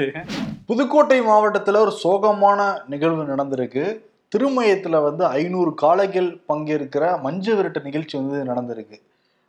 [0.67, 3.85] புதுக்கோட்டை மாவட்டத்துல ஒரு சோகமான நிகழ்வு நடந்திருக்கு.
[4.33, 8.97] திருமயத்துல வந்து ஐநூறு காளைகள் பங்கேற்கிற மஞ்சு விரட்டு நிகழ்ச்சி வந்து நடந்திருக்கு.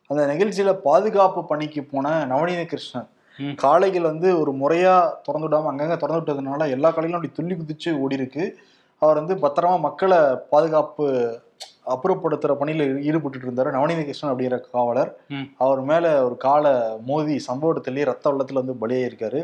[0.08, 3.08] அந்த நிகழ்ச்சியில பாதுகாப்பு பணிக்கு போன நவநீத கிருஷ்ணன்.
[3.56, 8.16] காளைகள் வந்து ஒரு முறையா திறந்து விடாம அங்கங்க திறந்து விட்டதுனால எல்லா காளைகளும் அப்படி துள்ளி குதிச்சு ஓடி
[8.16, 8.58] இருக்கு
[8.98, 11.40] அவர் வந்து பத்திரமா மக்களை பாதுகாப்பு
[11.86, 13.72] அப்புறப்படுத்துற பணியில ஈடுபட்டு இருந்தாரு.
[13.72, 15.12] நவநீத கிருஷ்ணன் அப்படிங்கிற காவலர்.
[15.58, 16.72] அவர் மேல ஒரு காலை
[17.06, 19.42] மோதி சம்பவ இடத்துலயே ரத்த வெள்ளத்துல வந்து பலியாயிருக்காரு.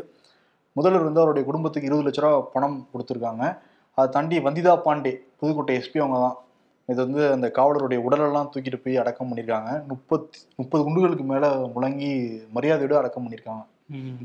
[0.76, 3.44] முதல்வர் வந்து அவருடைய குடும்பத்துக்கு இருபது லட்ச ரூபா பணம் கொடுத்துருக்காங்க.
[3.98, 6.36] அதை தாண்டி வந்திதா பாண்டே புதுக்கோட்டை எஸ்பி அவங்க தான்.
[6.88, 12.10] இது வந்து அந்த காவலருடைய உடலெல்லாம் தூக்கிட்டு போய் அடக்கம் பண்ணியிருக்காங்க முப்பத்தி முப்பது குண்டுகளுக்கு மேலே முழங்கி
[12.56, 13.62] மரியாதையோடு அடக்கம் பண்ணியிருக்காங்க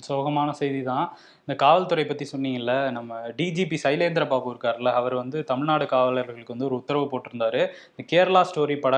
[0.07, 1.05] சோகமான செய்தி தான்
[1.43, 6.75] இந்த காவல்துறை பத்தி சொன்னீங்கல்ல நம்ம டிஜிபி சைலேந்திர பாபு இருக்கார்ல அவர் வந்து தமிழ்நாடு காவலர்களுக்கு வந்து ஒரு
[6.79, 7.61] உத்தரவு போட்டிருந்தாரு.
[7.91, 8.95] இந்த கேரளா ஸ்டோரி பட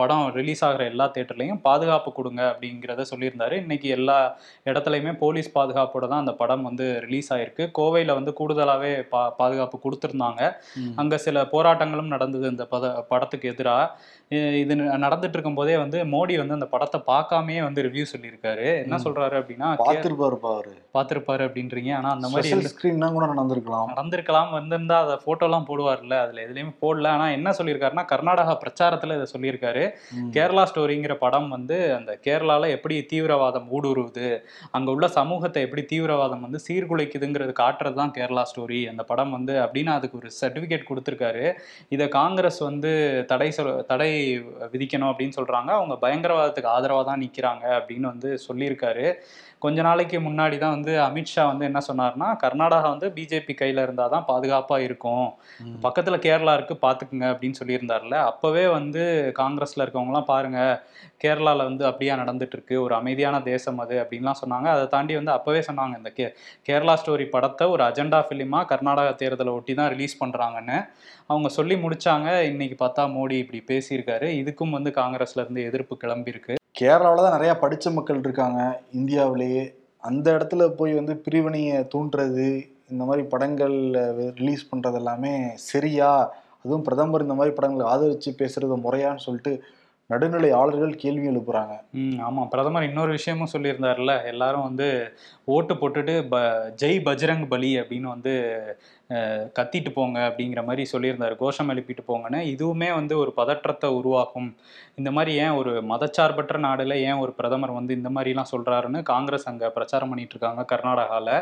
[0.00, 3.56] படம் ரிலீஸ் ஆகிற எல்லா தேட்டர்லையும் பாதுகாப்பு கொடுங்க அப்படிங்கிறத சொல்லியிருந்தாரு.
[3.64, 4.18] இன்னைக்கு எல்லா
[4.70, 7.66] இடத்துலையுமே போலீஸ் பாதுகாப்போட தான் அந்த படம் வந்து ரிலீஸ் ஆயிருக்கு.
[7.80, 10.42] கோவையில் வந்து கூடுதலாகவே பா பாதுகாப்பு கொடுத்துருந்தாங்க.
[11.02, 14.12] அங்க சில போராட்டங்களும் நடந்தது இந்த பத படத்துக்கு எதிராக
[14.62, 14.74] இது
[15.06, 18.68] நடந்துட்டு இருக்கும் போதே வந்து மோடி வந்து அந்த படத்தை பார்க்காமயே வந்து ரிவ்யூ சொல்லியிருக்காரு.
[18.84, 18.98] என்ன.
[19.06, 19.70] சொல்றாரு அப்படின்னா
[20.04, 20.72] பார்த்துருப்பாருப்பா அவரு.
[20.94, 21.90] பார்த்திருப்பாரு அப்படின்றீங்க.
[21.94, 23.88] ஆனா அந்த மாதிரி ஸ்கிரீன்னா கூட நடந்திருக்கலாம்.
[23.92, 24.50] நடந்திருக்கலாம்.
[24.58, 26.16] வந்திருந்தா அதை போட்டோலாம் போடுவார்ல.
[26.24, 27.06] அதுல எதுலயுமே போடல.
[27.06, 29.84] ஆனா என்ன சொல்லியிருக்காருன்னா கர்நாடகா பிரச்சாரத்துல இதை சொல்லியிருக்காரு.
[30.36, 34.28] கேரளா ஸ்டோரிங்கிற படம் வந்து அந்த கேரளால எப்படி தீவிரவாதம் ஊடுருவுது
[34.70, 39.92] அங்க உள்ள சமூகத்தை எப்படி தீவிரவாதம் வந்து சீர்குலைக்குதுங்கிறது காட்டுறது தான் கேரளா ஸ்டோரி அந்த படம் வந்து அப்படின்னு
[39.96, 41.46] அதுக்கு ஒரு சர்டிபிகேட் கொடுத்துருக்காரு.
[41.88, 42.92] இதை காங்கிரஸ் வந்து
[43.26, 44.10] தடை சொல் தடை
[44.74, 45.70] விதிக்கணும் அப்படின்னு சொல்றாங்க.
[45.80, 49.06] அவங்க பயங்கரவாதத்துக்கு ஆதரவா தான் நிக்கிறாங்க அப்படின்னு வந்து சொல்லியிருக்காரு.
[49.64, 54.76] கொஞ்ச நாளைக்கு முன்னாடி தான் வந்து அமித்ஷா வந்து என்ன சொன்னார்னா கர்நாடகா வந்து பிஜேபி கையில இருந்தாதான் பாதுகாப்பா
[54.86, 55.26] இருக்கும்.
[55.84, 59.02] பக்கத்துல கேரளா இருக்கு பாத்துக்குங்க அப்படின்னு சொல்லியிருந்தார்ல அப்பவே வந்து
[59.40, 60.58] காங்கிரஸ்ல இருக்கவங்கலாம் பாருங்க
[61.24, 64.68] கேரளால வந்து அப்படியா நடந்துட்டு இருக்கு ஒரு அமைதியான தேசம் அது அப்படின்லாம் சொன்னாங்க.
[64.76, 66.26] அதை தாண்டி வந்து அப்பவே சொன்னாங்க இந்த கே
[66.68, 70.78] கேரளா ஸ்டோரி படத்தை ஒரு அஜெண்டா ஃபிலிமா கர்நாடகா தேர்தலை ஒட்டி தான் ரிலீஸ் பண்றாங்கன்னு
[71.30, 72.28] அவங்க சொல்லி முடிச்சாங்க.
[72.50, 74.28] இன்னைக்கு பார்த்தா மோடி இப்படி பேசியிருக்காரு.
[74.42, 76.54] இதுக்கும் வந்து காங்கிரஸ்ல இருந்து எதிர்ப்பு கிளம்பியிருக்கு.
[76.74, 78.60] கேரளாவில் தான் நிறையா படித்த மக்கள் இருக்காங்க.
[78.98, 79.64] இந்தியாவிலேயே
[80.04, 82.46] அந்த இடத்துல போய் வந்து பிரிவினையை தூண்டுறது
[82.92, 83.76] இந்த மாதிரி படங்கள்
[84.38, 85.32] ரிலீஸ் பண்ணுறது எல்லாமே
[85.70, 86.10] சரியா?
[86.62, 89.52] அதுவும் பிரதமர் இந்த மாதிரி படங்களை ஆதரித்து பேசுறது முறையான்னு சொல்லிட்டு
[90.10, 91.74] நடுநிலையாளர்கள் கேள்வி எழுப்புறாங்க.
[92.26, 94.88] ஆமாம் பிரதமர் இன்னொரு விஷயமும் சொல்லியிருந்தார்ல எல்லாரும் வந்து
[95.48, 96.36] ஓட்டு போட்டுட்டு ப
[96.82, 98.32] ஜெய் பஜ்ரங் பலி அப்படின்னு வந்து
[99.56, 101.34] கத்திட்டு போங்க அப்படிங்கிற மாதிரி சொல்லியிருந்தார்.
[101.36, 102.38] கோஷம் எழுப்பிட்டு போங்கன்னு.
[102.52, 104.46] இதுவுமே வந்து ஒரு பதற்றத்தை உருவாக்கும்.
[104.94, 109.68] இந்த மாதிரி ஏன் ஒரு மதச்சார்பற்ற நாடுல ஏன் ஒரு பிரதமர் வந்து இந்த மாதிரிலாம் சொல்றாருன்னு காங்கிரஸ் அங்கே
[109.68, 111.32] பிரச்சாரம் பண்ணிட்டு இருக்காங்க கர்நாடகாவில்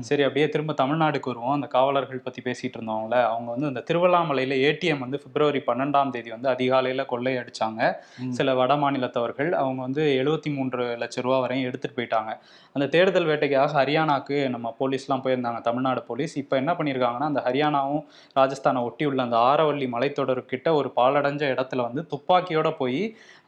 [0.00, 1.54] சரி அப்படியே திரும்ப தமிழ்நாடுக்கு வருவோம்.
[1.54, 6.50] அந்த காவலர்கள் பற்றி பேசிட்டு இருந்தோம்ல அவங்க வந்து இந்த திருவண்ணாமலையில் ஏடிஎம் வந்து பிப்ரவரி பன்னெண்டாம் தேதி வந்து
[6.54, 7.80] அதிகாலையில் கொள்ளை அடிச்சாங்க
[8.24, 8.32] ம்.
[8.32, 9.52] சில வட மாநிலத்தவர்கள்.
[9.62, 12.30] அவங்க வந்து எழுபத்தி மூன்று லட்சம் ரூபா வரையும் எடுத்துட்டு போயிட்டாங்க.
[12.76, 16.34] அந்த தேடுதல் வேட்டைக்காக ஹரியானாக்கு நம்ம போலீஸ்லாம் போயிருந்தாங்க தமிழ்நாடு போலீஸ்.
[16.42, 18.04] இப்போ என்ன பண்ணியிருக்காங்கன்னா அந்த ஹரியானாவும்
[18.38, 23.02] ராஜஸ்தானை ஒட்டி உள்ள அந்த ஆரவள்ளி மலைத்தொடர்கிட்ட ஒரு பாலடைஞ்ச இடத்துல வந்து துப்பாக்கியோட போய்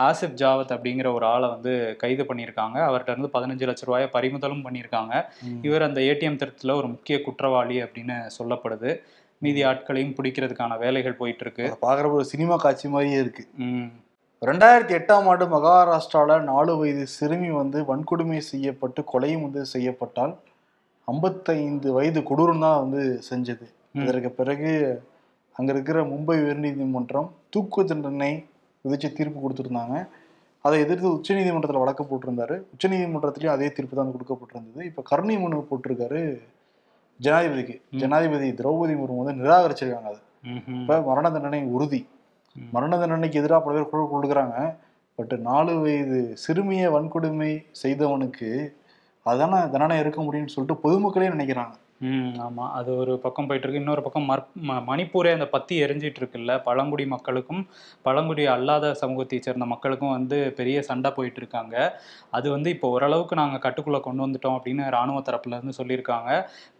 [0.08, 5.14] ஆசிப் ஜாவத் அப்படிங்கிற ஒரு ஆளை வந்து கைது பண்ணியிருக்காங்க அவர்கிட்ட இருந்து பதினஞ்சு லட்ச ரூபாயை பறிமுதலும் பண்ணியிருக்காங்க.
[5.62, 8.92] இவர் அந்த ஏடிஎம் திருத்தத்தில் ஒரு முக்கிய குற்றவாளி அப்படின்னு சொல்லப்படுது.
[9.38, 11.64] மீதி ஆட்களையும் பிடிக்கிறதுக்கான வேலைகள் போயிட்டு இருக்கு.
[11.64, 13.44] அதை பார்க்குறப்ப ஒரு சினிமா காட்சி மாதிரியே இருக்கு.
[14.48, 20.32] ரெண்டாயிரத்தி எட்டாம் ஆண்டு மகாராஷ்டிரால நாலு வயது சிறுமி வந்து வன்கொடுமை செய்யப்பட்டு கொலையும் வந்து செய்யப்பட்டால்
[21.08, 23.66] ஐம்பத்தைந்து வயது கொடூரம் தான் வந்து செஞ்சது.
[24.02, 24.70] இதற்கு பிறகு
[25.56, 28.30] அங்க இருக்கிற மும்பை உயர்நீதிமன்றம் தூக்கு தண்டனை
[28.84, 29.96] விதிச்சு தீர்ப்பு கொடுத்துருந்தாங்க
[30.64, 36.20] அதை எதிர்த்து உச்சநீதிமன்றத்தில் வழக்கு போட்டிருந்தாரு உச்சநீதிமன்றத்திலையும் அதே தீர்ப்பு தான் கொடுக்கப்பட்டிருந்தது இப்போ கருணை மனு போட்டிருக்காரு
[37.20, 37.76] ஜனாதிபதிக்கு.
[38.02, 40.20] ஜனாதிபதி திரௌபதி முர்மு வந்து நிராகரிச்சிருக்காங்க அது.
[40.80, 42.00] இப்போ மரண தண்டனை உறுதி.
[42.56, 44.56] மரண தண்டனைக்கு எதிராக பல பேர் குரல் கொடுக்குறாங்க.
[45.18, 47.50] பட் நாலு வயது சிறுமியை வன்கொடுமை
[47.82, 48.50] செய்தவனுக்கு
[49.26, 51.74] அதான தண்டனை இருக்க முடியும்னு சொல்லிட்டு பொதுமக்களே நினைக்கிறாங்க.
[52.00, 56.20] ம் ஆமாம் அது ஒரு பக்கம் போயிட்டு இருக்கு இன்னொரு பக்கம் மற் ம- மணிப்பூரே அந்த பத்தி எரிஞ்சிட்டு
[56.20, 57.60] இருக்குல்ல பழங்குடி மக்களுக்கும்
[58.04, 61.76] பழங்குடி அல்லாத சமூகத்தை சேர்ந்த மக்களுக்கும் வந்து பெரிய சண்டை போயிட்டு இருக்காங்க
[62.32, 66.30] அது வந்து இப்போ ஓரளவுக்கு நாங்கள் கட்டுக்குள்ளே கொண்டு வந்துட்டோம் அப்படின்னு ராணுவ தரப்புல இருந்து சொல்லியிருக்காங்க.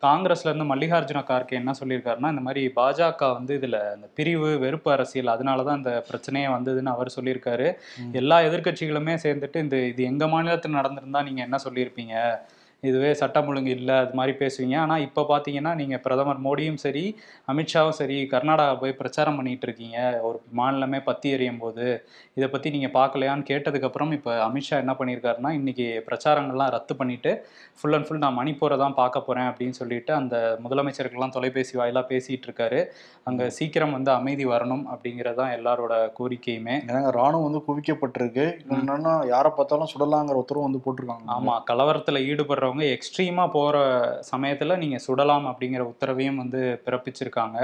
[0.03, 3.03] காங்கிரஸ்ல இருந்து மல்லிகார்ஜுன கார்கே என்ன சொல்லியிருக்காருன்னா இந்த மாதிரி பாஜக
[3.35, 7.69] வந்து இதுல இந்த பிரிவு வெறுப்பு அரசியல் அதனால தான் இந்த பிரச்சனையே வந்ததுன்னு அவர் சொல்லியிருக்காரு.
[8.15, 12.17] எல்லா எதிர்க்கட்சிகளுமே சேர்ந்துட்டு இந்த இது எங்க மாநிலத்தில் நடந்திருந்தா நீங்க என்ன சொல்லியிருப்பீங்க?
[12.91, 14.77] இதுவே சட்டம் ஒழுங்கு இல்லை அது மாதிரி பேசுவீங்க.
[14.85, 17.05] ஆனால் இப்போ பார்த்தீங்கன்னா நீங்கள் பிரதமர் மோடியும் சரி
[17.53, 19.99] அமித்ஷாவும் சரி கர்நாடகா போய் பிரச்சாரம் பண்ணிட்டு இருக்கீங்க.
[20.29, 21.87] ஒரு மாநிலமே பத்தி எறியும் போது
[22.39, 27.33] இதை பற்றி நீங்கள் பார்க்கலையான்னு கேட்டதுக்கப்புறம் இப்போ அமித்ஷா என்ன பண்ணியிருக்காருன்னா இன்னைக்கு பிரச்சாரங்கள்லாம் ரத்து பண்ணிட்டு
[27.79, 32.47] ஃபுல் அண்ட் ஃபுல் நான் மணிப்பூரை தான் பார்க்க போகிறேன் அப்படின்னு சொல்லிட்டு அந்த முதலமைச்சருக்கெல்லாம் தொலைபேசி வாயிலாக பேசிகிட்டு
[32.49, 32.81] இருக்காரு.
[33.29, 36.77] அங்கே சீக்கிரம் வந்து அமைதி வரணும் அப்படிங்கிறது தான் எல்லாரோட கோரிக்கையுமே.
[36.89, 38.47] ஏன்னா ராணுவம் வந்து குவிக்கப்பட்டிருக்கு.
[38.79, 41.27] என்னன்னா யாரை பார்த்தாலும் சுடலாங்கிற உத்தரவு வந்து போட்டிருக்காங்க.
[41.39, 43.77] ஆமா கலவரத்துல ஈடுபடுறவங்க எக்ஸ்ட்ரீமா போற
[44.31, 47.59] சமயத்துல நீங்க சுடலாம் அப்படிங்கிற உத்தரவையும் வந்து பிறப்பிச்சிருக்காங்க.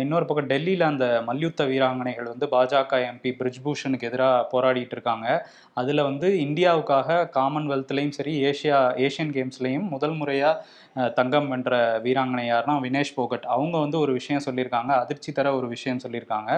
[0.00, 5.26] இன்னொரு பக்கம் டெல்லியில அந்த மல்யுத்த வீராங்கனைகள் வந்து பாஜக எம்பி பிரிஜ்பூஷனுக்கு எதிராக போராடிட்டு இருக்காங்க.
[5.74, 10.87] அதுல வந்து இந்தியாவுக்காக காமன்வெல்த்லயும் சரி ஏஷியா ஏஷியன் கேம்ஸ்லயும் முதல் முறையா அஹ்,
[11.18, 11.72] தங்கம் வென்ற
[12.04, 13.44] வீராங்கனை யாருன்னா வினேஷ் போகட்.
[13.54, 14.92] அவங்க வந்து ஒரு விஷயம் சொல்லியிருக்காங்க.
[15.02, 16.50] அதிர்ச்சி தர ஒரு விஷயம் சொல்லியிருக்காங்க.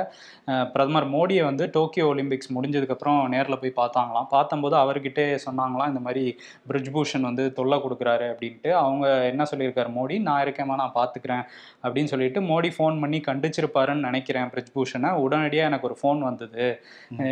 [0.74, 4.28] பிரதமர் மோடியை வந்து டோக்கியோ ஒலிம்பிக்ஸ் முடிஞ்சதுக்கப்புறம் நேரில் போய் பார்த்தாங்களாம்.
[4.34, 6.24] பார்த்தம்போது அவர்கிட்டே சொன்னாங்களாம் இந்த மாதிரி
[6.70, 8.72] பிரிஜ்பூஷன் வந்து தொல்லை கொடுக்குறாரு அப்படின்ட்டு.
[8.84, 9.92] அவங்க என்ன சொல்லியிருக்காரு?
[9.98, 11.44] மோடி நான் இருக்கேம்மா நான் பார்த்துக்கிறேன்
[11.84, 15.12] அப்படின்னு சொல்லிட்டு மோடி ஃபோன் பண்ணி கண்டிச்சிருப்பாருன்னு நினைக்கிறேன் பிரிஜ்பூஷனை.
[15.24, 16.64] உடனடியாக எனக்கு ஒரு ஃபோன் வந்தது.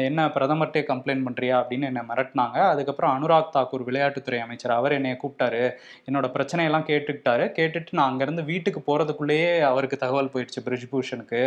[0.08, 2.58] என்ன பிரதமர்கிட்டே கம்ப்ளைண்ட் பண்ணுறியா அப்படின்னு என்னை மிரட்டினாங்க.
[2.72, 5.64] அதுக்கப்புறம் அனுராக் தாக்கூர் விளையாட்டுத்துறை அமைச்சர் அவர் என்னைய கூப்பிட்டாரு.
[6.08, 7.44] என்னோட பிரச்சனையெல்லாம் கேட்டுக்கிட்டாரு.
[7.58, 11.42] கேட்டுட்டு நான் அங்கேருந்து வீட்டுக்கு போகிறதுக்குள்ளேயே அவருக்கு தகவல் போயிடுச்சு பிரிஜ்பூஷனுக்கு.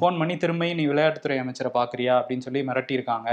[0.00, 3.30] ஃபோன் பண்ணி திரும்பியும் நீ விளையாட்டுத்துறை அமைச்சரை பார்க்குறியா அப்படின்னு சொல்லி மிரட்டியிருக்காங்க.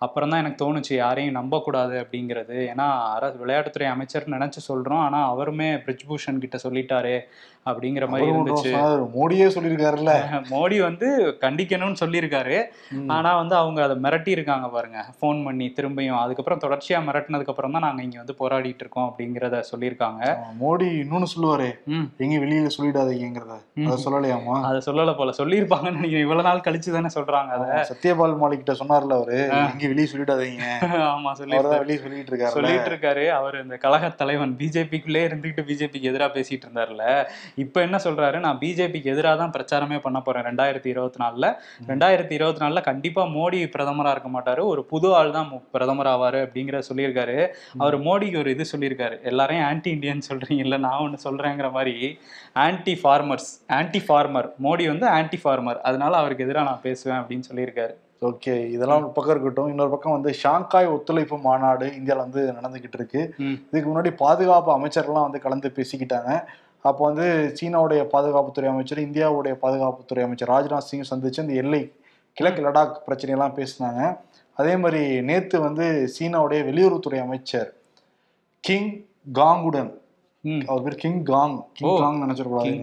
[0.00, 2.56] அப்புறம் தான் எனக்கு தோணுச்சு யாரையும் நம்பக்கூடாது அப்படிங்கிறது.
[2.72, 7.14] ஏன்னா அரசு விளையாட்டுத்துறை அமைச்சர் நினச்சி சொல்கிறோம் ஆனால் அவருமே பிரிஜ்பூஷன் கிட்ட சொல்லிட்டாரு
[7.70, 8.70] அப்படிங்கிற மாதிரி இருந்துச்சு.
[9.16, 10.12] மோடியே சொல்லியிருக்காருல்ல.
[10.52, 11.08] மோடி வந்து
[11.42, 12.56] கண்டிக்கணும்னு சொல்லியிருக்காரு.
[13.16, 16.20] ஆனா வந்து அவங்க அதை மிரட்டி இருக்காங்க பாருங்க ஃபோன் பண்ணி திரும்பியும்.
[16.22, 20.22] அதுக்கப்புறம் தொடர்ச்சியா மிரட்டினதுக்கு அப்புறம் தான் நாங்க இங்க வந்து போராடிட்டு இருக்கோம் அப்படிங்கிறத சொல்லியிருக்காங்க.
[20.62, 21.68] மோடி இன்னொன்னு சொல்லுவாரு
[22.24, 23.56] எங்க வெளியில சொல்லிடாதீங்கிறத.
[23.88, 26.26] அதை சொல்லலையாமா அதை சொல்லல போல சொல்லியிருப்பாங்கன்னு நினைக்கிறேன்.
[26.28, 27.68] இவ்வளவு நாள் கழிச்சு தானே சொல்றாங்க அதை.
[27.92, 29.38] சத்யபால் மாலிக் கிட்ட சொன்னார்ல அவரு
[29.74, 30.64] எங்க வெளியே சொல்லிடாதீங்க.
[31.12, 34.52] ஆமா சொல்லி வெளியே சொல்லிட்டு இருக்காரு சொல்லிட்டு இருக்காரு அவர் இந்த கழக தலைவன்.
[34.60, 37.04] பிஜேபிக்குள்ளே இருந்துகிட்டு பிஜேபிக்கு எதிராக பேசிட்டு இருந்தார்ல.
[37.64, 38.38] இப்போ என்ன சொல்றாரு?
[38.46, 40.46] நான் பிஜேபிக்கு எதிராக தான் பிரச்சாரமே பண்ண போறேன்.
[40.50, 41.46] ரெண்டாயிரத்தி இருபத்தி நாலுல.
[41.88, 44.64] ரெண்டாயிரத்தி இருபத்தி நாலுல கண்டிப்பா மோடி பிரதமரா இருக்க மாட்டாரு.
[44.72, 47.38] ஒரு புது ஆள் தான் பிரதமர் ஆவாரு அப்படிங்கிற சொல்லியிருக்காரு.
[47.78, 49.22] அவர் மோடிக்கு ஒரு இது சொல்லியிருக்காரு.
[49.22, 51.96] எல்லாரையும் ஆன்டி இந்தியன் சொல்றீங்கல்ல நான் ஒன்று சொல்றேங்கிற மாதிரி
[52.66, 57.94] anti farmers anti farmer Modi வந்து ஆன்டி ஃபார்மர் அதனால அவருக்கு எதிராக நான் பேசுவேன் அப்படின்னு சொல்லியிருக்காரு.
[58.22, 59.68] ஓகே இதெல்லாம் ஒரு பக்கம் இருக்கட்டும்.
[59.68, 63.34] இன்னொரு பக்கம் வந்து ஷாங்காய் ஒத்துழைப்பு மாநாடு இந்தியாவில் வந்து நடந்துகிட்டு இருக்கு.
[63.70, 66.32] இதுக்கு முன்னாடி பாதுகாப்பு அமைச்சர்லாம் வந்து கலந்து பேசிக்கிட்டாங்க.
[66.82, 71.92] அப்போ வந்து சீனாவுடைய பாதுகாப்புத்துறை அமைச்சர் இந்தியாவுடைய பாதுகாப்புத்துறை அமைச்சர் ராஜ்நாத் சிங் சந்திச்சு இந்த எல்லை
[72.32, 74.18] கிழக்கு லடாக் பிரச்சனையெல்லாம் பேசினாங்க.
[74.54, 77.72] அதே மாதிரி நேத்து வந்து சீனாவுடைய வெளியுறவுத்துறை அமைச்சர்
[78.60, 78.92] கிங்
[79.32, 79.90] காங்குடன்
[80.66, 81.98] அவர் பேர் கிங் காங் கிங்.
[81.98, 82.74] காங் நினைச்சிடக்கூடாது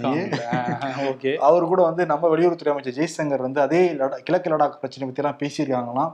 [1.05, 1.35] ஓகே.
[1.47, 6.11] அவர் கூட வந்து நம்ம வெளியுறவுத்துறை அமைச்சர் ஜெய்சங்கர் வந்து அதே கிழக்கு லடாக் பிரச்சனை பத்தி எல்லாம் பேசியிருக்காங்களாம்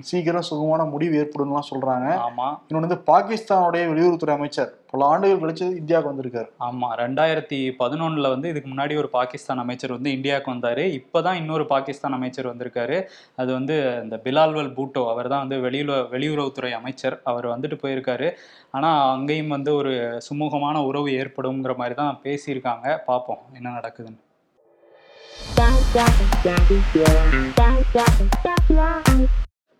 [0.00, 2.08] சீக்கிரம் சுகமான முடிவு ஏற்படும்லாம் சொல்றாங்க.
[2.22, 2.46] ஆமா.
[2.68, 6.48] இன்னொன்று வந்து பாகிஸ்தானுடைய வெளியுறவுத்துறை அமைச்சர் பல ஆண்டுகள் கழிச்சு இந்தியாவுக்கு வந்திருக்காரு.
[6.66, 10.82] ஆமா ரெண்டாயிரத்தி பதினொன்னுல வந்து இதுக்கு முன்னாடி ஒரு பாகிஸ்தான் அமைச்சர் வந்து இந்தியாவுக்கு வந்தாரு.
[10.98, 12.98] இப்பதான் இன்னொரு பாகிஸ்தான் அமைச்சர் வந்திருக்காரு.
[13.40, 17.16] அது வந்து இந்த பிலால்வல் பூட்டோ அவர் தான் வந்து வெளியுற வெளியுறவுத்துறை அமைச்சர்.
[17.24, 18.28] அவர் வந்துட்டு போயிருக்காரு.
[18.70, 19.94] ஆனா அங்கேயும் வந்து ஒரு
[20.28, 22.96] சுமூகமான உறவு ஏற்படுங்கிற மாதிரி தான் பேசியிருக்காங்க.
[23.10, 24.20] பார்ப்போம் என்ன நடக்குதுன்னு.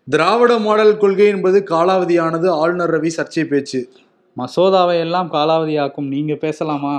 [0.07, 3.79] திராவிட மாடல் கொள்கை என்பது காலாவதியானது ஆளுநர் ரவி சர்ச்சை பேச்சு.
[4.37, 6.07] மசோதாவை எல்லாம் காலாவதியாக்கும்.
[6.07, 6.95] நீங்க பேசலாமா?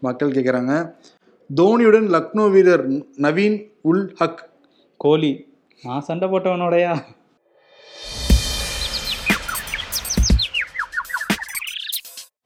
[0.00, 0.74] மக்கள் கேட்குறாங்க
[1.50, 2.84] தோனியுடன் லக்னோ வீரர்
[3.24, 3.56] நவீன்
[3.90, 4.42] உல் ஹக்.
[4.96, 5.32] கோலி
[5.82, 6.92] நான் சண்டை போட்டவனோடயா?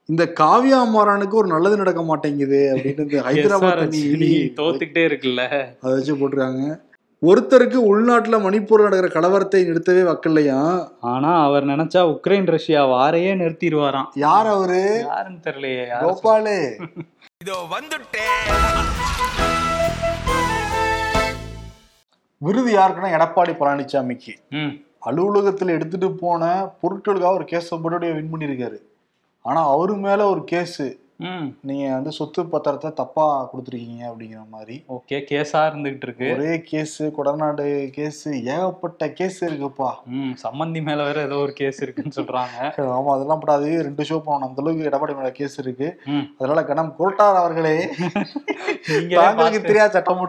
[0.07, 3.85] இந்த காவியா மாறானுக்கு ஒரு நல்லது நடக்க மாட்டேங்குது அப்படின்னு ஹைதராபாத்
[4.61, 5.43] தோத்துக்கிட்டே இருக்குல்ல.
[5.81, 6.65] அதை வச்சு போட்டிருக்காங்க.
[7.23, 10.89] ஒருத்தருக்கு உள்நாட்டுல மணிப்பூர்ல நடக்கிற கலவரத்தை நிறுத்தவே வக்கல்லையா?
[11.01, 14.09] ஆனா அவர் நினைச்சா உக்ரைன் ரஷ்யா வாரையே நிறுத்திடுவாராம்.
[14.15, 14.81] யார் அவரு?
[15.07, 16.57] யாருன்னு தெரியலையே கோபாலு.
[17.41, 18.41] இதோ வந்துட்டேன்
[22.41, 24.73] விருது யாருக்குன்னா எடப்பாடி பழனிசாமிக்கு ம்.
[24.99, 26.43] அலுவலகத்தில் எடுத்துட்டு போன
[26.83, 28.79] பொருட்களுக்காக ஒரு கேஸ் போட்டு வின் பண்ணியிருக்காரு.
[29.45, 30.83] ஆனா அவரு மேல ஒரு கேஸ்.
[31.63, 34.77] நீங்க வந்து சொத்து பத்திரத்தை தப்பா கொடுத்துருக்கீங்க அப்படிங்கிற மாதிரி.
[34.97, 36.29] ஓகே கேஸா இருந்துகிட்டு இருக்கு.
[36.33, 37.65] ஒரே கேஸ் கொடநாடு
[37.97, 39.91] கேஸ் ஏகப்பட்ட கேஸ் இருக்குப்பா.
[40.17, 42.57] ம் சம்மந்தி மேல வேற ஏதோ ஒரு கேஸ் இருக்குன்னு சொல்றாங்க.
[42.97, 43.71] ஆமா அதெல்லாம் படாது.
[43.89, 45.89] ரெண்டு ஷோ போனோம் அந்த அளவுக்கு எடப்பாடி மேல கேஸ் இருக்கு.
[46.39, 47.77] அதனால கணம் கோட்டார் அவர்களே
[49.17, 50.21] தாங்களுக்கு தெரியாத சட்டம்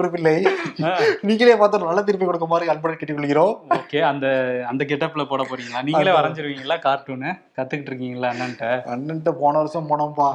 [0.84, 0.90] ஆ,
[1.22, 3.54] நீங்களே பார்த்து நல்ல திருப்பி கொடுக்க மாதிரி அன்புடன் கேட்டுக்கொள்கிறோம்.
[3.78, 4.26] ஓகே அந்த
[4.68, 5.82] அந்த கெட்டப்ல போட போறீங்களா?
[5.88, 6.78] நீங்களே வரைஞ்சிருவீங்களா?
[6.86, 10.30] கார்ட்டூனு கத்துக்கிட்டு இருக்கீங்களா என்னன்ட்ட அண்ணன்ட்ட போன வருஷம் போனோம்ப்பா.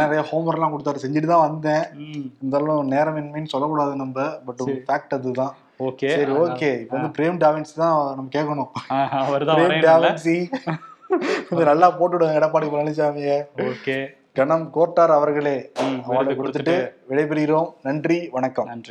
[0.00, 1.02] நிறைய ஹோம்ஒர்க் எல்லாம் கொடுத்தாரு.
[1.04, 1.84] செஞ்சுட்டு தான் வந்தேன்.
[2.40, 4.26] இருந்தாலும் நேரமின்மைன்னு சொல்லக்கூடாது நம்ம.
[4.48, 4.64] பட்.
[4.88, 5.52] ஃபேக்ட் அதுதான்.
[5.88, 8.70] ஓகே சரி ஓகே இப்போ வந்து பிரேம் டாவின்ஸ் தான் நம்ம கேட்கணும்.
[9.26, 10.36] அவர் தான் பிரேம் டாவின்சி
[11.46, 13.38] கொஞ்சம் நல்லா போட்டு விடுங்க எடப்பாடி பழனிசாமியை.
[13.70, 13.96] ஓகே
[14.38, 15.56] கணம் கோட்டார் அவர்களே
[16.10, 16.76] விருது கொடுத்துட்டு.
[17.08, 17.66] விடைபெறுகிறோம்.
[17.88, 18.68] நன்றி வணக்கம்.
[18.72, 18.90] நன்றி.